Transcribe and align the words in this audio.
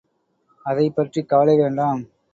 அதைப்பற்றிக் 0.65 1.29
கவலை 1.29 1.55
வேண்டாம். 1.57 2.01